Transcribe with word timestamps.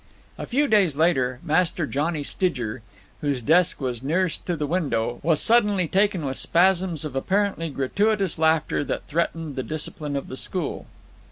A 0.39 0.47
few 0.47 0.67
days 0.67 0.95
later, 0.95 1.39
Master 1.43 1.85
Johnny 1.85 2.23
Stidger, 2.23 2.81
whose 3.21 3.39
desk 3.39 3.79
was 3.79 4.01
nearest 4.01 4.43
to 4.47 4.55
the 4.57 4.65
window, 4.65 5.19
was 5.21 5.43
suddenly 5.43 5.87
taken 5.87 6.25
with 6.25 6.37
spasms 6.37 7.05
of 7.05 7.15
apparently 7.15 7.69
gratuitous 7.69 8.39
laughter 8.39 8.83
that 8.83 9.05
threatened 9.05 9.55
the 9.55 9.61
discipline 9.61 10.15
of 10.15 10.27
the 10.27 10.37
school. 10.37 10.87